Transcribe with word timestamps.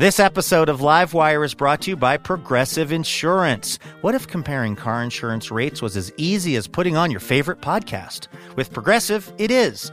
This 0.00 0.18
episode 0.18 0.70
of 0.70 0.80
Livewire 0.80 1.44
is 1.44 1.52
brought 1.52 1.82
to 1.82 1.90
you 1.90 1.96
by 1.96 2.16
Progressive 2.16 2.90
Insurance. 2.90 3.78
What 4.00 4.14
if 4.14 4.26
comparing 4.26 4.74
car 4.74 5.02
insurance 5.02 5.50
rates 5.50 5.82
was 5.82 5.94
as 5.94 6.10
easy 6.16 6.56
as 6.56 6.66
putting 6.66 6.96
on 6.96 7.10
your 7.10 7.20
favorite 7.20 7.60
podcast? 7.60 8.28
With 8.56 8.72
Progressive, 8.72 9.30
it 9.36 9.50
is. 9.50 9.92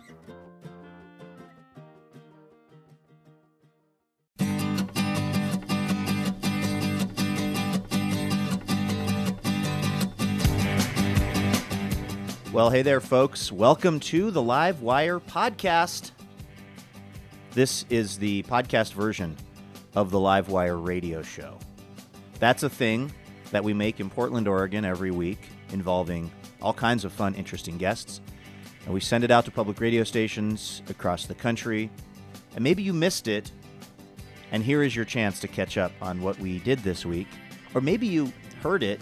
Well, 12.51 12.69
hey 12.69 12.81
there, 12.81 12.99
folks. 12.99 13.49
Welcome 13.49 14.01
to 14.01 14.29
the 14.29 14.41
Live 14.41 14.81
Wire 14.81 15.21
podcast. 15.21 16.11
This 17.51 17.85
is 17.89 18.17
the 18.17 18.43
podcast 18.43 18.91
version 18.91 19.37
of 19.95 20.11
the 20.11 20.19
Live 20.19 20.49
Wire 20.49 20.75
radio 20.75 21.21
show. 21.21 21.57
That's 22.39 22.63
a 22.63 22.69
thing 22.69 23.13
that 23.51 23.63
we 23.63 23.73
make 23.73 24.01
in 24.01 24.09
Portland, 24.09 24.49
Oregon 24.49 24.83
every 24.83 25.11
week 25.11 25.39
involving 25.71 26.29
all 26.61 26.73
kinds 26.73 27.05
of 27.05 27.13
fun, 27.13 27.35
interesting 27.35 27.77
guests. 27.77 28.19
And 28.83 28.93
we 28.93 28.99
send 28.99 29.23
it 29.23 29.31
out 29.31 29.45
to 29.45 29.51
public 29.51 29.79
radio 29.79 30.03
stations 30.03 30.81
across 30.89 31.27
the 31.27 31.35
country. 31.35 31.89
And 32.55 32.65
maybe 32.65 32.83
you 32.83 32.91
missed 32.91 33.29
it, 33.29 33.49
and 34.51 34.61
here 34.61 34.83
is 34.83 34.93
your 34.93 35.05
chance 35.05 35.39
to 35.39 35.47
catch 35.47 35.77
up 35.77 35.93
on 36.01 36.21
what 36.21 36.37
we 36.37 36.59
did 36.59 36.79
this 36.79 37.05
week. 37.05 37.29
Or 37.73 37.79
maybe 37.79 38.07
you 38.07 38.33
heard 38.61 38.83
it 38.83 38.99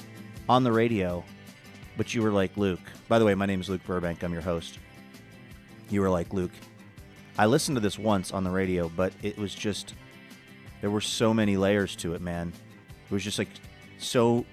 on 0.47 0.63
the 0.63 0.72
radio 0.72 1.23
but 2.00 2.16
you 2.16 2.22
were 2.22 2.31
like, 2.31 2.55
Luke, 2.55 2.80
by 3.09 3.19
the 3.19 3.25
way, 3.25 3.36
my 3.36 3.45
name 3.45 3.59
is 3.59 3.67
Luke 3.67 3.83
Burbank. 3.86 4.23
I'm 4.23 4.31
your 4.31 4.42
host. 4.42 4.80
You 5.89 6.00
were 6.00 6.09
like, 6.09 6.31
Luke, 6.31 6.53
I 7.38 7.45
listened 7.45 7.75
to 7.75 7.81
this 7.81 8.00
once 8.00 8.31
on 8.31 8.45
the 8.45 8.50
radio, 8.50 8.88
but 8.88 9.11
it 9.22 9.38
was 9.38 9.53
just, 9.53 9.95
there 10.80 10.91
were 10.91 11.02
so 11.02 11.33
many 11.33 11.58
layers 11.58 11.97
to 11.97 12.14
it, 12.14 12.22
man. 12.22 12.53
It 13.06 13.11
was 13.11 13.22
just 13.22 13.38
like 13.38 13.50
so, 13.97 14.45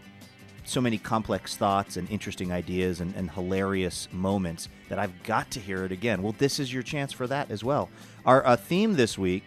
so 0.64 0.80
many 0.80 0.98
complex 0.98 1.56
thoughts 1.56 1.97
and 1.97 2.10
interesting 2.10 2.50
ideas 2.50 3.00
and, 3.00 3.15
and 3.15 3.31
hilarious 3.31 4.09
moments 4.10 4.69
that 4.88 4.99
I've 4.99 5.22
got 5.22 5.49
to 5.53 5.60
hear 5.60 5.84
it 5.84 5.93
again. 5.93 6.25
Well, 6.25 6.34
this 6.38 6.59
is 6.59 6.75
your 6.75 6.82
chance 6.82 7.12
for 7.12 7.28
that 7.28 7.53
as 7.53 7.62
well. 7.62 7.88
Our 8.25 8.44
uh, 8.44 8.56
theme 8.56 8.94
this 8.94 9.16
week 9.16 9.44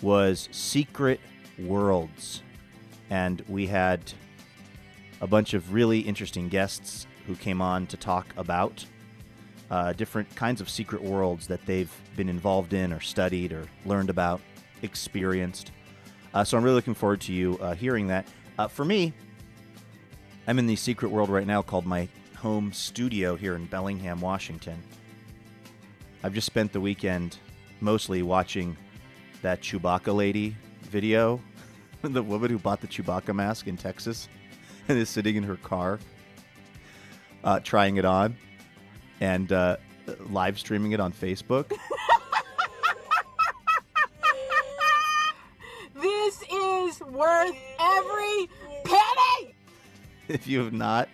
was 0.00 0.48
Secret 0.50 1.20
Worlds. 1.56 2.42
And 3.10 3.44
we 3.48 3.68
had 3.68 4.12
a 5.20 5.28
bunch 5.28 5.54
of 5.54 5.72
really 5.72 6.00
interesting 6.00 6.48
guests 6.48 7.06
who 7.26 7.34
came 7.36 7.60
on 7.60 7.86
to 7.86 7.96
talk 7.96 8.26
about 8.36 8.84
uh, 9.72 9.92
different 9.94 10.32
kinds 10.36 10.60
of 10.60 10.68
secret 10.68 11.02
worlds 11.02 11.46
that 11.46 11.64
they've 11.64 11.90
been 12.14 12.28
involved 12.28 12.74
in 12.74 12.92
or 12.92 13.00
studied 13.00 13.52
or 13.52 13.64
learned 13.86 14.10
about, 14.10 14.40
experienced. 14.82 15.72
Uh, 16.34 16.44
so 16.44 16.58
I'm 16.58 16.62
really 16.62 16.76
looking 16.76 16.94
forward 16.94 17.22
to 17.22 17.32
you 17.32 17.58
uh, 17.58 17.74
hearing 17.74 18.06
that. 18.08 18.26
Uh, 18.58 18.68
for 18.68 18.84
me, 18.84 19.14
I'm 20.46 20.58
in 20.58 20.66
the 20.66 20.76
secret 20.76 21.10
world 21.10 21.30
right 21.30 21.46
now 21.46 21.62
called 21.62 21.86
my 21.86 22.06
home 22.36 22.70
studio 22.72 23.34
here 23.34 23.54
in 23.54 23.64
Bellingham, 23.64 24.20
Washington. 24.20 24.82
I've 26.22 26.34
just 26.34 26.46
spent 26.46 26.72
the 26.72 26.80
weekend 26.80 27.38
mostly 27.80 28.22
watching 28.22 28.76
that 29.40 29.62
Chewbacca 29.62 30.14
lady 30.14 30.54
video, 30.82 31.40
the 32.02 32.22
woman 32.22 32.50
who 32.50 32.58
bought 32.58 32.82
the 32.82 32.86
Chewbacca 32.86 33.34
mask 33.34 33.68
in 33.68 33.78
Texas 33.78 34.28
and 34.88 34.98
is 34.98 35.08
sitting 35.08 35.36
in 35.36 35.44
her 35.44 35.56
car 35.56 35.98
uh, 37.44 37.60
trying 37.60 37.96
it 37.96 38.04
on 38.04 38.36
and 39.20 39.52
uh, 39.52 39.76
live 40.30 40.58
streaming 40.58 40.92
it 40.92 41.00
on 41.00 41.12
Facebook. 41.12 41.68
this 45.94 46.42
is 46.42 47.00
worth 47.00 47.56
every 47.78 48.48
penny. 48.84 49.54
If 50.28 50.46
you 50.46 50.60
have 50.60 50.72
not 50.72 51.08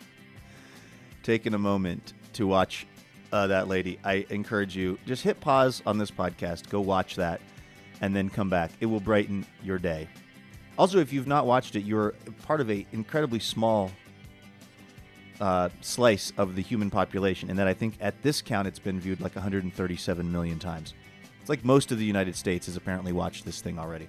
taken 1.23 1.55
a 1.55 1.59
moment 1.59 2.15
to 2.35 2.47
watch 2.47 2.87
uh, 3.33 3.47
that 3.49 3.69
lady, 3.69 3.99
I 4.05 4.27
encourage 4.31 4.77
you 4.77 4.99
just 5.07 5.23
hit 5.23 5.41
pause 5.41 5.83
on 5.87 5.99
this 5.99 6.11
podcast, 6.11 6.69
go 6.71 6.81
watch 6.81 7.17
that, 7.17 7.41
and 8.01 8.15
then 8.15 8.31
come 8.31 8.49
back. 8.49 8.71
It 8.81 8.87
will 8.87 9.01
brighten 9.01 9.45
your 9.63 9.79
day. 9.79 10.09
Also, 10.79 10.99
if 10.99 11.13
you've 11.13 11.27
not 11.27 11.45
watched 11.45 11.75
it, 11.75 11.81
you're 11.81 12.15
part 12.45 12.61
of 12.61 12.71
a 12.71 12.87
incredibly 12.93 13.41
small 13.41 13.91
uh, 15.41 15.69
slice 15.81 16.33
of 16.37 16.57
the 16.57 16.63
human 16.63 16.91
population, 16.91 17.51
and 17.51 17.59
that 17.59 17.69
I 17.69 17.75
think 17.75 17.95
at 18.01 18.21
this 18.23 18.43
count 18.43 18.69
it's 18.69 18.79
been 18.79 19.01
viewed 19.01 19.21
like 19.21 19.35
137 19.35 20.31
million 20.31 20.59
times. 20.59 20.95
It's 21.41 21.49
like 21.49 21.65
most 21.65 21.93
of 21.93 21.99
the 21.99 22.05
United 22.05 22.37
States 22.37 22.67
has 22.67 22.77
apparently 22.77 23.13
watched 23.13 23.45
this 23.45 23.61
thing 23.61 23.79
already. 23.79 24.09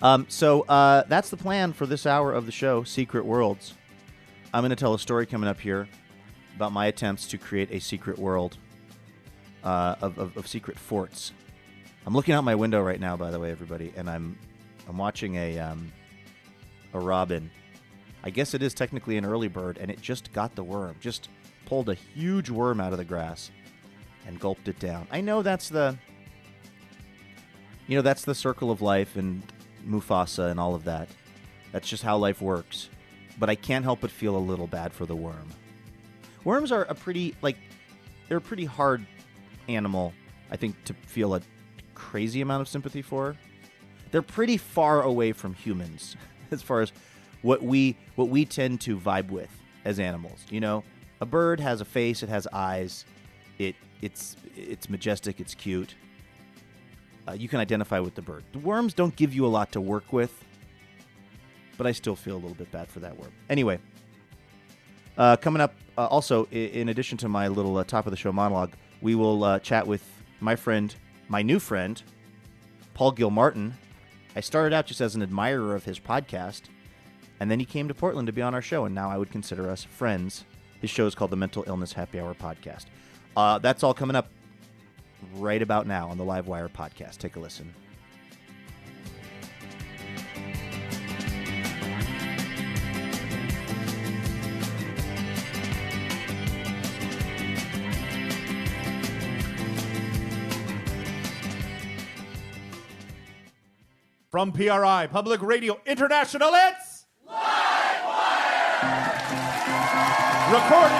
Um, 0.00 0.26
so 0.28 0.62
uh, 0.62 1.04
that's 1.08 1.30
the 1.30 1.36
plan 1.36 1.72
for 1.72 1.86
this 1.86 2.06
hour 2.06 2.32
of 2.32 2.46
the 2.46 2.52
show, 2.52 2.84
Secret 2.84 3.24
Worlds. 3.24 3.74
I'm 4.54 4.62
going 4.62 4.70
to 4.70 4.76
tell 4.76 4.94
a 4.94 4.98
story 4.98 5.26
coming 5.26 5.48
up 5.48 5.60
here 5.60 5.88
about 6.56 6.72
my 6.72 6.86
attempts 6.86 7.26
to 7.28 7.38
create 7.38 7.70
a 7.70 7.78
secret 7.78 8.18
world 8.18 8.56
uh, 9.64 9.96
of, 10.00 10.18
of, 10.18 10.36
of 10.36 10.48
secret 10.48 10.78
forts. 10.78 11.32
I'm 12.06 12.14
looking 12.14 12.34
out 12.34 12.42
my 12.42 12.54
window 12.54 12.80
right 12.82 12.98
now, 12.98 13.16
by 13.16 13.30
the 13.30 13.38
way, 13.38 13.50
everybody, 13.50 13.92
and 13.96 14.08
I'm 14.08 14.38
I'm 14.88 14.96
watching 14.96 15.36
a 15.36 15.58
um, 15.58 15.92
a 16.94 16.98
robin 16.98 17.50
I 18.28 18.30
guess 18.30 18.52
it 18.52 18.62
is 18.62 18.74
technically 18.74 19.16
an 19.16 19.24
early 19.24 19.48
bird, 19.48 19.78
and 19.78 19.90
it 19.90 20.02
just 20.02 20.34
got 20.34 20.54
the 20.54 20.62
worm. 20.62 20.96
Just 21.00 21.30
pulled 21.64 21.88
a 21.88 21.94
huge 21.94 22.50
worm 22.50 22.78
out 22.78 22.92
of 22.92 22.98
the 22.98 23.04
grass 23.06 23.50
and 24.26 24.38
gulped 24.38 24.68
it 24.68 24.78
down. 24.78 25.08
I 25.10 25.22
know 25.22 25.40
that's 25.40 25.70
the 25.70 25.96
you 27.86 27.96
know 27.96 28.02
that's 28.02 28.26
the 28.26 28.34
circle 28.34 28.70
of 28.70 28.82
life 28.82 29.16
and 29.16 29.42
Mufasa 29.82 30.50
and 30.50 30.60
all 30.60 30.74
of 30.74 30.84
that. 30.84 31.08
That's 31.72 31.88
just 31.88 32.02
how 32.02 32.18
life 32.18 32.42
works. 32.42 32.90
But 33.38 33.48
I 33.48 33.54
can't 33.54 33.82
help 33.82 34.02
but 34.02 34.10
feel 34.10 34.36
a 34.36 34.44
little 34.50 34.66
bad 34.66 34.92
for 34.92 35.06
the 35.06 35.16
worm. 35.16 35.48
Worms 36.44 36.70
are 36.70 36.82
a 36.82 36.94
pretty 36.94 37.34
like 37.40 37.56
they're 38.28 38.36
a 38.36 38.42
pretty 38.42 38.66
hard 38.66 39.06
animal, 39.70 40.12
I 40.50 40.56
think, 40.58 40.84
to 40.84 40.92
feel 41.06 41.34
a 41.34 41.40
crazy 41.94 42.42
amount 42.42 42.60
of 42.60 42.68
sympathy 42.68 43.00
for. 43.00 43.36
They're 44.10 44.20
pretty 44.20 44.58
far 44.58 45.00
away 45.00 45.32
from 45.32 45.54
humans 45.54 46.14
as 46.50 46.60
far 46.60 46.82
as 46.82 46.92
what 47.42 47.62
we 47.62 47.96
what 48.16 48.28
we 48.28 48.44
tend 48.44 48.80
to 48.82 48.96
vibe 48.98 49.30
with 49.30 49.50
as 49.84 49.98
animals. 50.00 50.44
You 50.50 50.60
know, 50.60 50.84
a 51.20 51.26
bird 51.26 51.60
has 51.60 51.80
a 51.80 51.84
face, 51.84 52.22
it 52.22 52.28
has 52.28 52.46
eyes, 52.52 53.04
it 53.58 53.76
it's 54.02 54.36
it's 54.56 54.88
majestic, 54.88 55.40
it's 55.40 55.54
cute. 55.54 55.94
Uh, 57.26 57.32
you 57.32 57.48
can 57.48 57.60
identify 57.60 57.98
with 57.98 58.14
the 58.14 58.22
bird. 58.22 58.44
The 58.52 58.58
worms 58.58 58.94
don't 58.94 59.14
give 59.14 59.34
you 59.34 59.44
a 59.44 59.48
lot 59.48 59.72
to 59.72 59.80
work 59.80 60.12
with, 60.12 60.32
but 61.76 61.86
I 61.86 61.92
still 61.92 62.16
feel 62.16 62.34
a 62.34 62.40
little 62.40 62.54
bit 62.54 62.72
bad 62.72 62.88
for 62.88 63.00
that 63.00 63.18
worm. 63.18 63.32
Anyway, 63.50 63.78
uh, 65.18 65.36
coming 65.36 65.60
up, 65.60 65.74
uh, 65.98 66.06
also 66.06 66.46
in 66.46 66.88
addition 66.88 67.18
to 67.18 67.28
my 67.28 67.48
little 67.48 67.76
uh, 67.76 67.84
top 67.84 68.06
of 68.06 68.12
the 68.12 68.16
show 68.16 68.32
monologue, 68.32 68.72
we 69.02 69.14
will 69.14 69.44
uh, 69.44 69.58
chat 69.58 69.86
with 69.86 70.02
my 70.40 70.56
friend, 70.56 70.94
my 71.28 71.42
new 71.42 71.58
friend, 71.58 72.02
Paul 72.94 73.12
Gilmartin. 73.12 73.74
I 74.34 74.40
started 74.40 74.74
out 74.74 74.86
just 74.86 75.00
as 75.00 75.14
an 75.14 75.22
admirer 75.22 75.74
of 75.74 75.84
his 75.84 75.98
podcast 75.98 76.62
and 77.40 77.50
then 77.50 77.58
he 77.60 77.64
came 77.64 77.88
to 77.88 77.94
Portland 77.94 78.26
to 78.26 78.32
be 78.32 78.42
on 78.42 78.54
our 78.54 78.62
show, 78.62 78.84
and 78.84 78.94
now 78.94 79.10
I 79.10 79.16
would 79.16 79.30
consider 79.30 79.70
us 79.70 79.84
friends. 79.84 80.44
His 80.80 80.90
show 80.90 81.06
is 81.06 81.14
called 81.14 81.30
the 81.30 81.36
Mental 81.36 81.64
Illness 81.66 81.92
Happy 81.92 82.20
Hour 82.20 82.34
Podcast. 82.34 82.86
Uh, 83.36 83.58
that's 83.58 83.82
all 83.82 83.94
coming 83.94 84.16
up 84.16 84.28
right 85.34 85.62
about 85.62 85.86
now 85.86 86.08
on 86.08 86.18
the 86.18 86.24
Livewire 86.24 86.68
podcast. 86.68 87.18
Take 87.18 87.36
a 87.36 87.40
listen. 87.40 87.74
From 104.30 104.52
PRI, 104.52 105.08
Public 105.10 105.40
Radio 105.42 105.80
International, 105.86 106.50
it's 106.52 106.97
Recorded 108.78 108.94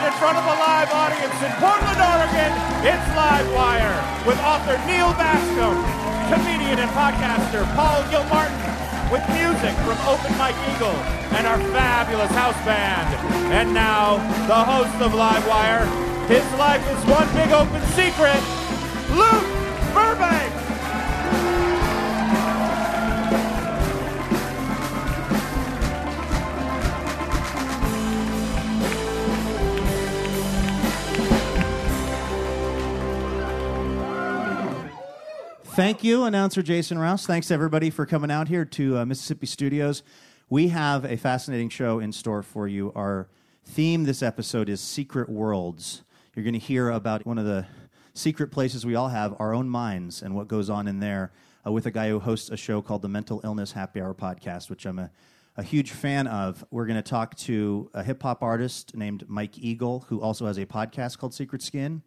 in 0.03 0.11
front 0.19 0.35
of 0.35 0.43
a 0.43 0.57
live 0.59 0.91
audience 0.91 1.39
in 1.39 1.55
Portland, 1.63 1.95
Oregon, 1.95 2.51
it's 2.83 3.07
Livewire 3.15 3.95
with 4.27 4.35
author 4.43 4.75
Neal 4.83 5.15
Bascomb, 5.15 5.79
comedian 6.27 6.75
and 6.81 6.91
podcaster 6.91 7.63
Paul 7.77 8.03
Gilmartin, 8.11 8.59
with 9.15 9.23
music 9.31 9.79
from 9.87 9.95
Open 10.11 10.35
Mike 10.39 10.59
Eagle 10.75 10.99
and 11.39 11.47
our 11.47 11.61
fabulous 11.71 12.33
house 12.33 12.59
band. 12.67 13.15
And 13.55 13.73
now, 13.73 14.17
the 14.49 14.59
host 14.59 15.01
of 15.01 15.13
Livewire, 15.13 15.87
his 16.27 16.43
life 16.59 16.83
is 16.91 16.99
one 17.07 17.33
big 17.33 17.53
open 17.53 17.81
secret, 17.95 18.43
Luke 19.15 19.47
Burbank. 19.95 20.58
Thank 35.79 36.03
you, 36.03 36.25
announcer 36.25 36.61
Jason 36.61 36.99
Rouse. 36.99 37.25
Thanks 37.25 37.53
everybody 37.53 37.89
for 37.89 38.05
coming 38.05 38.33
out 38.33 38.49
here 38.49 38.65
to 38.65 38.99
uh, 38.99 39.07
Mississippi 39.07 39.47
Studios. 39.47 40.03
We 40.51 40.71
have 40.71 41.05
a 41.05 41.17
fascinating 41.17 41.69
show 41.69 42.01
in 42.01 42.11
store 42.11 42.43
for 42.43 42.67
you. 42.67 42.91
Our 42.97 43.29
theme 43.65 44.03
this 44.03 44.21
episode 44.21 44.69
is 44.69 44.81
Secret 44.81 45.29
Worlds. 45.29 46.03
You're 46.35 46.43
going 46.43 46.55
to 46.55 46.59
hear 46.59 46.91
about 46.91 47.25
one 47.25 47.39
of 47.39 47.45
the 47.45 47.65
secret 48.13 48.51
places 48.51 48.85
we 48.85 48.97
all 48.97 49.07
have, 49.07 49.37
our 49.39 49.55
own 49.55 49.69
minds, 49.69 50.21
and 50.21 50.35
what 50.35 50.49
goes 50.49 50.69
on 50.69 50.89
in 50.89 50.99
there 50.99 51.31
uh, 51.65 51.71
with 51.71 51.87
a 51.87 51.93
guy 51.93 52.09
who 52.09 52.19
hosts 52.19 52.51
a 52.51 52.57
show 52.57 52.83
called 52.83 53.03
the 53.03 53.09
Mental 53.09 53.41
Illness 53.45 53.71
Happy 53.71 54.01
Hour 54.01 54.15
podcast, 54.15 54.71
which 54.71 54.85
I'm 54.85 54.99
a, 54.99 55.13
a 55.57 55.63
huge 55.63 55.93
fan 55.93 56.27
of. 56.27 56.65
We're 56.73 56.87
going 56.87 57.01
to 57.01 57.09
talk 57.09 57.37
to 57.37 57.89
a 57.95 58.03
hip 58.03 58.25
hop 58.25 58.43
artist 58.43 58.97
named 58.97 59.27
Mike 59.29 59.57
Eagle, 59.57 60.07
who 60.09 60.21
also 60.21 60.47
has 60.47 60.59
a 60.59 60.67
podcast 60.67 61.19
called 61.19 61.35
Secret 61.35 61.63
Skin. 61.63 62.03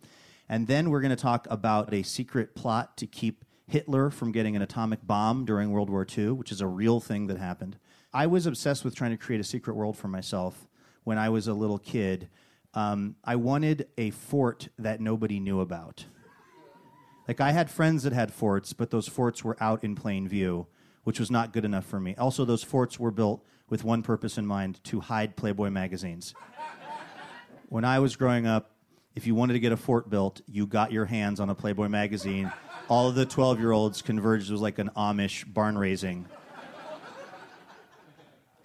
And 0.49 0.67
then 0.67 0.89
we're 0.89 0.99
going 0.99 1.15
to 1.15 1.15
talk 1.15 1.47
about 1.49 1.93
a 1.93 2.03
secret 2.03 2.53
plot 2.53 2.97
to 2.97 3.07
keep 3.07 3.45
Hitler 3.67 4.09
from 4.09 4.31
getting 4.31 4.55
an 4.55 4.61
atomic 4.61 5.05
bomb 5.05 5.45
during 5.45 5.71
World 5.71 5.89
War 5.89 6.05
II, 6.05 6.31
which 6.31 6.51
is 6.51 6.61
a 6.61 6.67
real 6.67 6.99
thing 6.99 7.27
that 7.27 7.37
happened. 7.37 7.77
I 8.13 8.27
was 8.27 8.45
obsessed 8.45 8.83
with 8.83 8.95
trying 8.95 9.11
to 9.11 9.17
create 9.17 9.39
a 9.39 9.45
secret 9.45 9.75
world 9.75 9.97
for 9.97 10.07
myself 10.07 10.67
when 11.03 11.17
I 11.17 11.29
was 11.29 11.47
a 11.47 11.53
little 11.53 11.77
kid. 11.77 12.29
Um, 12.73 13.15
I 13.23 13.35
wanted 13.37 13.87
a 13.97 14.11
fort 14.11 14.69
that 14.77 14.99
nobody 14.99 15.39
knew 15.39 15.61
about. 15.61 16.05
Like, 17.27 17.39
I 17.39 17.51
had 17.51 17.69
friends 17.69 18.03
that 18.03 18.13
had 18.13 18.33
forts, 18.33 18.73
but 18.73 18.89
those 18.89 19.07
forts 19.07 19.43
were 19.43 19.55
out 19.61 19.83
in 19.83 19.95
plain 19.95 20.27
view, 20.27 20.67
which 21.03 21.19
was 21.19 21.31
not 21.31 21.53
good 21.53 21.63
enough 21.63 21.85
for 21.85 21.99
me. 21.99 22.15
Also, 22.17 22.43
those 22.43 22.63
forts 22.63 22.99
were 22.99 23.11
built 23.11 23.45
with 23.69 23.83
one 23.83 24.03
purpose 24.03 24.37
in 24.37 24.45
mind 24.45 24.83
to 24.83 24.99
hide 24.99 25.37
Playboy 25.37 25.69
magazines. 25.69 26.33
when 27.69 27.85
I 27.85 27.99
was 27.99 28.17
growing 28.17 28.45
up, 28.45 28.71
if 29.15 29.27
you 29.27 29.35
wanted 29.35 29.53
to 29.53 29.59
get 29.59 29.71
a 29.71 29.77
fort 29.77 30.09
built, 30.09 30.41
you 30.47 30.65
got 30.65 30.91
your 30.91 31.05
hands 31.05 31.39
on 31.39 31.49
a 31.49 31.55
Playboy 31.55 31.87
magazine. 31.87 32.51
All 32.91 33.07
of 33.07 33.15
the 33.15 33.25
12 33.25 33.61
year 33.61 33.71
olds 33.71 34.01
converged. 34.01 34.49
It 34.49 34.51
was 34.51 34.61
like 34.61 34.77
an 34.77 34.89
Amish 34.97 35.45
barn 35.45 35.77
raising. 35.77 36.25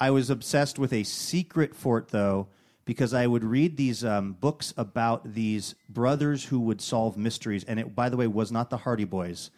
I 0.00 0.11
was 0.11 0.31
obsessed 0.31 0.81
with 0.81 0.93
a 0.93 1.05
secret 1.05 1.76
fort, 1.76 2.08
though, 2.08 2.49
because 2.84 3.14
I 3.14 3.28
would 3.28 3.44
read 3.44 3.76
these 3.76 4.05
um, 4.05 4.32
books 4.32 4.75
about 4.76 5.34
these 5.34 5.76
brothers 5.88 6.46
who 6.46 6.58
would 6.58 6.81
solve 6.81 7.17
mysteries. 7.17 7.62
And 7.62 7.78
it, 7.78 7.94
by 7.94 8.08
the 8.08 8.17
way, 8.17 8.26
was 8.26 8.50
not 8.50 8.69
the 8.69 8.78
Hardy 8.78 9.05
Boys. 9.05 9.52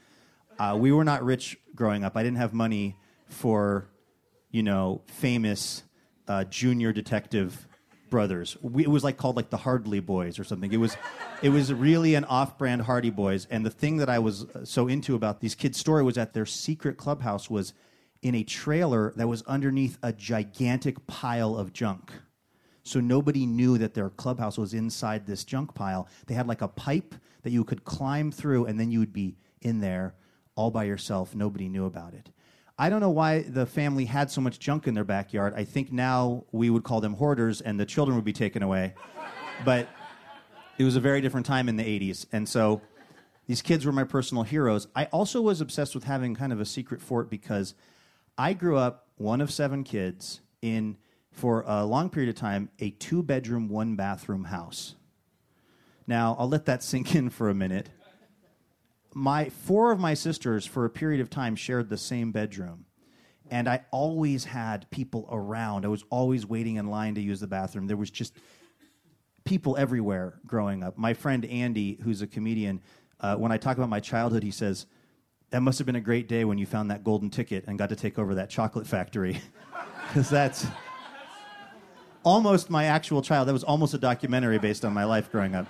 Uh, 0.58 0.76
we 0.78 0.92
were 0.92 1.02
not 1.02 1.24
rich 1.24 1.56
growing 1.74 2.04
up. 2.04 2.14
I 2.14 2.22
didn't 2.22 2.36
have 2.36 2.52
money 2.52 2.94
for, 3.24 3.88
you 4.50 4.62
know, 4.62 5.00
famous 5.06 5.82
uh, 6.28 6.44
junior 6.44 6.92
detective 6.92 7.66
brothers. 8.10 8.56
We, 8.62 8.84
it 8.84 8.90
was 8.90 9.04
like 9.04 9.16
called 9.16 9.36
like 9.36 9.50
the 9.50 9.56
Hardly 9.56 10.00
Boys 10.00 10.38
or 10.38 10.44
something. 10.44 10.72
It 10.72 10.78
was, 10.78 10.96
it 11.42 11.50
was 11.50 11.72
really 11.72 12.14
an 12.14 12.24
off-brand 12.24 12.82
Hardy 12.82 13.10
Boys. 13.10 13.46
And 13.50 13.64
the 13.64 13.70
thing 13.70 13.98
that 13.98 14.08
I 14.08 14.18
was 14.18 14.44
uh, 14.44 14.64
so 14.64 14.88
into 14.88 15.14
about 15.14 15.40
these 15.40 15.54
kids' 15.54 15.78
story 15.78 16.02
was 16.02 16.14
that 16.16 16.32
their 16.34 16.46
secret 16.46 16.96
clubhouse 16.96 17.50
was 17.50 17.74
in 18.22 18.34
a 18.34 18.42
trailer 18.42 19.12
that 19.16 19.28
was 19.28 19.42
underneath 19.42 19.98
a 20.02 20.12
gigantic 20.12 21.06
pile 21.06 21.56
of 21.56 21.72
junk. 21.72 22.12
So 22.82 23.00
nobody 23.00 23.46
knew 23.46 23.78
that 23.78 23.94
their 23.94 24.10
clubhouse 24.10 24.56
was 24.56 24.72
inside 24.72 25.26
this 25.26 25.44
junk 25.44 25.74
pile. 25.74 26.08
They 26.26 26.34
had 26.34 26.48
like 26.48 26.62
a 26.62 26.68
pipe 26.68 27.14
that 27.42 27.50
you 27.50 27.62
could 27.62 27.84
climb 27.84 28.32
through, 28.32 28.64
and 28.64 28.80
then 28.80 28.90
you 28.90 28.98
would 28.98 29.12
be 29.12 29.36
in 29.60 29.80
there 29.80 30.14
all 30.54 30.70
by 30.70 30.84
yourself. 30.84 31.34
Nobody 31.34 31.68
knew 31.68 31.84
about 31.84 32.14
it. 32.14 32.30
I 32.80 32.90
don't 32.90 33.00
know 33.00 33.10
why 33.10 33.42
the 33.42 33.66
family 33.66 34.04
had 34.04 34.30
so 34.30 34.40
much 34.40 34.60
junk 34.60 34.86
in 34.86 34.94
their 34.94 35.04
backyard. 35.04 35.52
I 35.56 35.64
think 35.64 35.90
now 35.90 36.44
we 36.52 36.70
would 36.70 36.84
call 36.84 37.00
them 37.00 37.14
hoarders 37.14 37.60
and 37.60 37.78
the 37.78 37.84
children 37.84 38.14
would 38.14 38.24
be 38.24 38.32
taken 38.32 38.62
away. 38.62 38.94
but 39.64 39.88
it 40.78 40.84
was 40.84 40.94
a 40.94 41.00
very 41.00 41.20
different 41.20 41.44
time 41.44 41.68
in 41.68 41.76
the 41.76 41.82
80s. 41.82 42.26
And 42.30 42.48
so 42.48 42.80
these 43.48 43.62
kids 43.62 43.84
were 43.84 43.90
my 43.90 44.04
personal 44.04 44.44
heroes. 44.44 44.86
I 44.94 45.06
also 45.06 45.42
was 45.42 45.60
obsessed 45.60 45.96
with 45.96 46.04
having 46.04 46.36
kind 46.36 46.52
of 46.52 46.60
a 46.60 46.64
secret 46.64 47.02
fort 47.02 47.28
because 47.28 47.74
I 48.36 48.52
grew 48.52 48.76
up 48.76 49.08
one 49.16 49.40
of 49.40 49.50
seven 49.50 49.82
kids 49.82 50.40
in, 50.62 50.98
for 51.32 51.64
a 51.66 51.84
long 51.84 52.10
period 52.10 52.28
of 52.28 52.36
time, 52.36 52.68
a 52.78 52.90
two 52.90 53.24
bedroom, 53.24 53.68
one 53.68 53.96
bathroom 53.96 54.44
house. 54.44 54.94
Now, 56.06 56.36
I'll 56.38 56.48
let 56.48 56.66
that 56.66 56.84
sink 56.84 57.16
in 57.16 57.28
for 57.28 57.48
a 57.48 57.54
minute 57.54 57.88
my 59.18 59.48
four 59.48 59.90
of 59.90 59.98
my 59.98 60.14
sisters 60.14 60.64
for 60.64 60.84
a 60.84 60.90
period 60.90 61.20
of 61.20 61.28
time 61.28 61.56
shared 61.56 61.88
the 61.88 61.98
same 61.98 62.30
bedroom. 62.30 62.84
And 63.50 63.68
i 63.68 63.84
always 63.90 64.44
had 64.44 64.88
people 64.90 65.28
around. 65.32 65.84
I 65.84 65.88
was 65.88 66.04
always 66.08 66.46
waiting 66.46 66.76
in 66.76 66.86
line 66.86 67.16
to 67.16 67.20
use 67.20 67.40
the 67.40 67.48
bathroom. 67.48 67.88
There 67.88 67.96
was 67.96 68.10
just 68.10 68.36
people 69.44 69.76
everywhere 69.76 70.38
growing 70.46 70.84
up. 70.84 70.96
My 70.96 71.14
friend 71.14 71.44
andy 71.44 71.98
who's 72.04 72.22
a 72.22 72.26
comedian 72.26 72.80
uh, 73.20 73.34
when 73.34 73.50
i 73.50 73.56
talk 73.56 73.76
about 73.76 73.88
my 73.88 73.98
childhood 73.98 74.44
he 74.44 74.52
says 74.52 74.86
that 75.50 75.62
must 75.62 75.78
have 75.78 75.86
been 75.86 75.96
a 75.96 76.00
great 76.00 76.28
day 76.28 76.44
when 76.44 76.58
you 76.58 76.66
found 76.66 76.90
that 76.90 77.02
golden 77.02 77.30
ticket 77.30 77.64
and 77.66 77.76
got 77.76 77.88
to 77.88 77.96
take 77.96 78.18
over 78.18 78.36
that 78.36 78.50
chocolate 78.50 78.86
factory. 78.86 79.40
Because 80.08 80.30
that's 80.30 80.66
almost 82.22 82.70
my 82.70 82.86
actual 82.86 83.20
child. 83.20 83.46
That 83.46 83.52
was 83.52 83.62
almost 83.62 83.92
a 83.92 83.98
documentary 83.98 84.58
based 84.58 84.86
on 84.86 84.94
my 84.94 85.04
life 85.04 85.30
growing 85.30 85.54
up. 85.54 85.66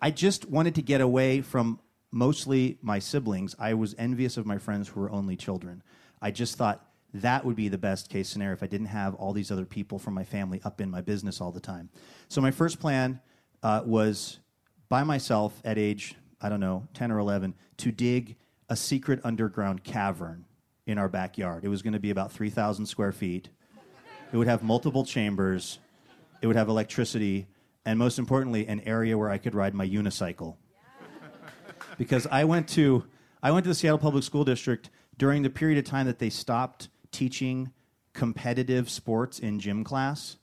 I 0.00 0.12
just 0.12 0.48
wanted 0.48 0.76
to 0.76 0.82
get 0.82 1.00
away 1.00 1.40
from 1.40 1.80
mostly 2.16 2.78
my 2.80 2.98
siblings. 2.98 3.54
I 3.58 3.74
was 3.74 3.94
envious 3.98 4.36
of 4.36 4.46
my 4.46 4.56
friends 4.58 4.88
who 4.88 5.00
were 5.00 5.10
only 5.10 5.36
children. 5.36 5.82
I 6.22 6.30
just 6.30 6.56
thought 6.56 6.84
that 7.12 7.44
would 7.44 7.56
be 7.56 7.68
the 7.68 7.78
best 7.78 8.08
case 8.08 8.28
scenario 8.28 8.54
if 8.54 8.62
I 8.62 8.66
didn't 8.66 8.86
have 8.86 9.14
all 9.14 9.32
these 9.32 9.50
other 9.50 9.66
people 9.66 9.98
from 9.98 10.14
my 10.14 10.24
family 10.24 10.60
up 10.64 10.80
in 10.80 10.90
my 10.90 11.02
business 11.02 11.40
all 11.40 11.52
the 11.52 11.60
time. 11.60 11.90
So 12.28 12.40
my 12.40 12.50
first 12.50 12.80
plan 12.80 13.20
uh, 13.62 13.82
was 13.84 14.40
by 14.88 15.04
myself 15.04 15.60
at 15.64 15.76
age, 15.76 16.14
I 16.40 16.48
don't 16.48 16.60
know, 16.60 16.88
10 16.94 17.12
or 17.12 17.18
11, 17.18 17.54
to 17.78 17.92
dig 17.92 18.36
a 18.68 18.76
secret 18.76 19.20
underground 19.22 19.84
cavern 19.84 20.46
in 20.86 20.98
our 20.98 21.08
backyard. 21.08 21.64
It 21.64 21.68
was 21.68 21.82
going 21.82 21.92
to 21.92 22.00
be 22.00 22.10
about 22.10 22.32
3,000 22.32 22.86
square 22.86 23.12
feet. 23.12 23.50
It 24.32 24.36
would 24.36 24.48
have 24.48 24.62
multiple 24.62 25.04
chambers. 25.04 25.78
It 26.40 26.46
would 26.46 26.56
have 26.56 26.68
electricity 26.68 27.46
and 27.86 28.00
most 28.00 28.18
importantly, 28.18 28.66
an 28.66 28.80
area 28.80 29.16
where 29.16 29.30
I 29.30 29.38
could 29.38 29.54
ride 29.54 29.72
my 29.72 29.86
unicycle. 29.86 30.56
Because 31.98 32.26
I 32.26 32.44
went 32.44 32.68
to 32.70 33.04
I 33.42 33.50
went 33.50 33.64
to 33.64 33.68
the 33.68 33.74
Seattle 33.74 33.98
Public 33.98 34.24
School 34.24 34.44
District 34.44 34.90
during 35.18 35.42
the 35.42 35.50
period 35.50 35.78
of 35.78 35.84
time 35.84 36.06
that 36.06 36.18
they 36.18 36.30
stopped 36.30 36.88
teaching 37.12 37.70
competitive 38.12 38.90
sports 38.90 39.38
in 39.38 39.60
gym 39.60 39.84
class 39.84 40.36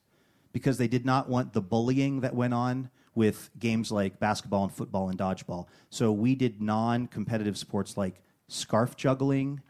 because 0.51 0.77
they 0.77 0.87
did 0.87 1.05
not 1.05 1.27
want 1.27 1.53
the 1.53 1.61
bullying 1.61 2.21
that 2.21 2.35
went 2.35 2.53
on 2.53 2.89
with 3.15 3.49
games 3.59 3.91
like 3.91 4.19
basketball 4.19 4.63
and 4.63 4.71
football 4.71 5.09
and 5.09 5.19
dodgeball. 5.19 5.67
So 5.89 6.11
we 6.11 6.35
did 6.35 6.61
non-competitive 6.61 7.57
sports 7.57 7.97
like 7.97 8.21
scarf 8.47 8.95
juggling 8.95 9.61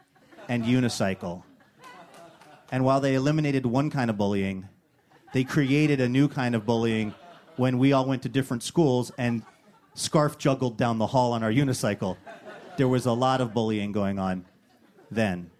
and 0.48 0.64
unicycle. 0.64 1.42
And 2.70 2.84
while 2.84 3.00
they 3.00 3.14
eliminated 3.14 3.66
one 3.66 3.90
kind 3.90 4.10
of 4.10 4.16
bullying, 4.16 4.68
they 5.32 5.44
created 5.44 6.00
a 6.00 6.08
new 6.08 6.28
kind 6.28 6.54
of 6.54 6.64
bullying 6.64 7.14
when 7.56 7.78
we 7.78 7.92
all 7.92 8.06
went 8.06 8.22
to 8.22 8.28
different 8.28 8.62
schools 8.62 9.10
and 9.18 9.42
scarf 9.94 10.38
juggled 10.38 10.76
down 10.76 10.98
the 10.98 11.06
hall 11.06 11.32
on 11.32 11.42
our 11.42 11.52
unicycle. 11.52 12.16
There 12.76 12.88
was 12.88 13.06
a 13.06 13.12
lot 13.12 13.40
of 13.40 13.54
bullying 13.54 13.92
going 13.92 14.18
on 14.18 14.44
then. 15.10 15.50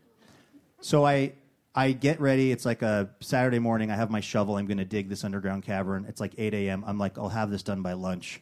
So 0.81 1.07
I 1.07 1.33
I 1.75 1.93
get 1.93 2.21
ready. 2.21 2.53
It's 2.53 2.65
like 2.65 2.83
a 2.83 3.11
Saturday 3.21 3.59
morning. 3.59 3.91
I 3.91 3.97
have 3.97 4.11
my 4.11 4.21
shovel. 4.21 4.57
I'm 4.57 4.67
going 4.67 4.79
to 4.79 4.85
dig 4.85 5.09
this 5.09 5.25
underground 5.25 5.65
cavern. 5.65 6.05
It's 6.09 6.21
like 6.21 6.35
8 6.39 6.55
a.m. 6.55 6.85
I'm 6.87 6.99
like, 6.99 7.19
I'll 7.19 7.29
have 7.29 7.51
this 7.51 7.65
done 7.65 7.83
by 7.83 7.95
lunch. 7.95 8.41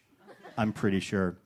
I'm 0.59 0.73
pretty 0.73 1.01
sure. 1.01 1.39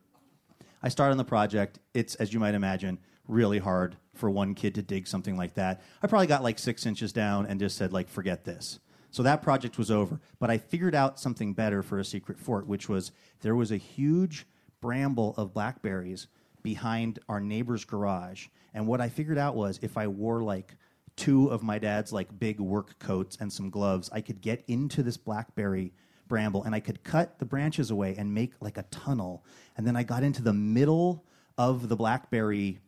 I 0.83 0.89
start 0.89 1.13
on 1.13 1.17
the 1.17 1.25
project. 1.25 1.79
It's, 1.95 2.17
as 2.17 2.33
you 2.33 2.41
might 2.41 2.55
imagine, 2.55 2.99
really 3.29 3.61
hard 3.61 3.97
for 4.15 4.29
one 4.31 4.55
kid 4.55 4.75
to 4.75 4.83
dig 4.83 5.07
something 5.07 5.37
like 5.37 5.55
that. 5.55 5.83
I 6.03 6.09
probably 6.09 6.27
got 6.27 6.43
like 6.43 6.59
six 6.59 6.87
inches 6.87 7.13
down 7.13 7.47
and 7.47 7.61
just 7.61 7.77
said, 7.77 7.93
like, 7.93 8.09
forget 8.09 8.45
this. 8.45 8.81
So 9.17 9.23
that 9.23 9.41
project 9.41 9.79
was 9.79 9.91
over. 9.91 10.21
But 10.39 10.51
I 10.51 10.59
figured 10.59 10.95
out 10.95 11.19
something 11.19 11.55
better 11.55 11.83
for 11.83 11.99
a 11.99 12.05
secret 12.05 12.39
fort, 12.39 12.67
which 12.67 12.87
was 12.87 13.13
there 13.41 13.57
was 13.57 13.73
a 13.73 13.79
huge 13.79 14.47
bramble 14.83 15.33
of 15.39 15.55
blackberries 15.55 16.27
behind 16.63 17.19
our 17.27 17.41
neighbor's 17.41 17.87
garage. 17.87 18.49
And 18.75 18.87
what 18.87 19.01
I 19.01 19.09
figured 19.09 19.39
out 19.39 19.57
was 19.57 19.79
if 19.81 19.97
I 19.97 20.07
wore 20.07 20.43
like 20.43 20.77
two 21.17 21.49
of 21.49 21.63
my 21.63 21.79
dad's 21.79 22.13
like 22.13 22.39
big 22.39 22.61
work 22.61 22.99
coats 22.99 23.39
and 23.41 23.51
some 23.51 23.71
gloves, 23.71 24.11
I 24.13 24.21
could 24.21 24.43
get 24.43 24.63
into 24.69 25.03
this 25.03 25.17
blackberry 25.17 25.95
bramble 26.29 26.65
and 26.65 26.75
I 26.75 26.81
could 26.81 27.03
cut 27.03 27.39
the 27.39 27.47
branches 27.47 27.91
away 27.91 28.17
and 28.19 28.35
make 28.35 28.53
like 28.61 28.77
a 28.77 28.83
tunnel. 28.91 29.47
And 29.79 29.87
then 29.87 29.97
I 29.97 30.03
got 30.03 30.25
into 30.25 30.43
the 30.43 30.53
middle 30.53 31.25
of 31.57 31.89
the 31.89 31.97
blackberry 31.97 32.81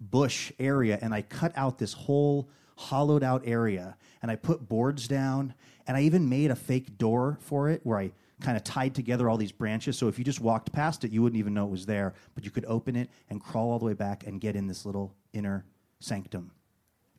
bush 0.00 0.50
area 0.58 0.98
and 1.00 1.14
I 1.14 1.22
cut 1.22 1.52
out 1.54 1.78
this 1.78 1.92
whole 1.92 2.50
hollowed 2.82 3.22
out 3.22 3.42
area 3.44 3.96
and 4.20 4.30
I 4.30 4.36
put 4.36 4.68
boards 4.68 5.08
down 5.08 5.54
and 5.86 5.96
I 5.96 6.02
even 6.02 6.28
made 6.28 6.50
a 6.50 6.56
fake 6.56 6.98
door 6.98 7.38
for 7.40 7.68
it 7.70 7.80
where 7.84 7.98
I 7.98 8.12
kind 8.40 8.56
of 8.56 8.64
tied 8.64 8.94
together 8.94 9.30
all 9.30 9.36
these 9.36 9.52
branches 9.52 9.96
so 9.96 10.08
if 10.08 10.18
you 10.18 10.24
just 10.24 10.40
walked 10.40 10.72
past 10.72 11.04
it 11.04 11.12
you 11.12 11.22
wouldn't 11.22 11.38
even 11.38 11.54
know 11.54 11.64
it 11.64 11.70
was 11.70 11.86
there 11.86 12.14
but 12.34 12.44
you 12.44 12.50
could 12.50 12.64
open 12.66 12.96
it 12.96 13.08
and 13.30 13.40
crawl 13.40 13.70
all 13.70 13.78
the 13.78 13.84
way 13.84 13.94
back 13.94 14.26
and 14.26 14.40
get 14.40 14.56
in 14.56 14.66
this 14.66 14.84
little 14.84 15.14
inner 15.32 15.64
sanctum. 16.00 16.50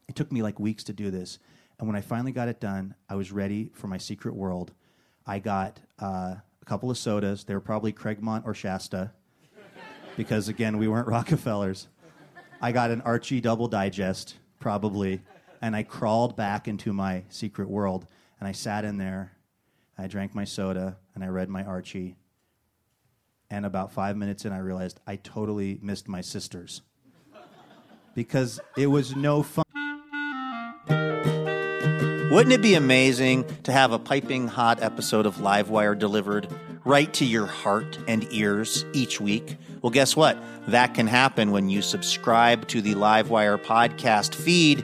It 0.10 0.15
took 0.15 0.32
me 0.32 0.41
like 0.41 0.60
weeks 0.60 0.84
to 0.86 0.93
do 0.93 1.10
this 1.12 1.39
and 1.79 1.88
when 1.88 1.96
I 1.96 2.01
finally 2.01 2.32
got 2.32 2.50
it 2.50 2.60
done 2.60 2.96
I 3.10 3.15
was 3.15 3.32
ready 3.32 3.72
for 3.74 3.88
my 3.88 3.98
secret 3.98 4.36
world. 4.36 4.74
I 5.25 5.39
got 5.39 5.79
uh, 6.01 6.36
a 6.62 6.65
couple 6.65 6.91
of 6.91 6.98
sodas. 6.98 7.46
They 7.46 7.53
were 7.53 7.62
probably 7.62 7.93
Cragmont 7.93 8.46
or 8.46 8.53
Shasta 8.53 9.12
because 10.17 10.50
again 10.50 10.77
we 10.77 10.88
weren't 10.88 11.08
Rockefellers. 11.15 11.88
I 12.63 12.72
got 12.72 12.91
an 12.91 13.01
Archie 13.01 13.41
double 13.41 13.67
digest, 13.67 14.36
probably, 14.60 15.22
and 15.63 15.77
I 15.77 15.84
crawled 15.84 16.36
back 16.36 16.67
into 16.67 16.91
my 16.91 17.24
secret 17.29 17.70
world. 17.70 18.05
And 18.38 18.50
I 18.50 18.51
sat 18.51 18.84
in 18.84 18.98
there, 18.98 19.32
I 19.98 20.08
drank 20.08 20.36
my 20.36 20.43
soda, 20.43 20.98
and 21.15 21.24
I 21.24 21.27
read 21.27 21.48
my 21.48 21.63
Archie. 21.63 22.17
And 23.50 23.65
about 23.65 23.93
five 23.93 24.17
minutes 24.17 24.43
in, 24.43 24.51
I 24.51 24.58
realized 24.58 25.00
I 25.08 25.15
totally 25.15 25.79
missed 25.82 26.10
my 26.10 26.20
sisters 26.20 26.82
because 28.13 28.60
it 28.75 28.88
was 28.88 29.15
no 29.15 29.41
fun. 29.41 29.63
Wouldn't 32.29 32.51
it 32.51 32.62
be 32.62 32.75
amazing 32.75 33.46
to 33.63 33.72
have 33.72 33.93
a 33.93 34.00
piping 34.00 34.50
hot 34.50 34.84
episode 34.84 35.25
of 35.25 35.38
Livewire 35.38 35.98
delivered 35.98 36.48
right 36.84 37.13
to 37.13 37.25
your 37.25 37.46
heart 37.46 38.00
and 38.05 38.27
ears 38.34 38.84
each 38.91 39.22
week? 39.22 39.55
Well, 39.82 39.91
guess 39.91 40.13
what? 40.13 40.38
That 40.67 40.93
can 40.93 41.08
happen 41.08 41.51
when 41.51 41.70
you 41.70 41.82
subscribe 41.82 42.67
to 42.70 42.82
the 42.82 42.96
Livewire 42.96 43.63
podcast 43.63 44.36
feed, 44.36 44.84